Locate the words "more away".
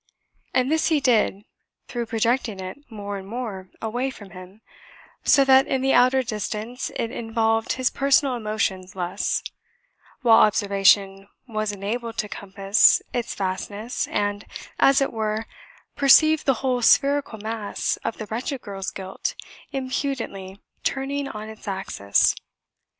3.27-4.09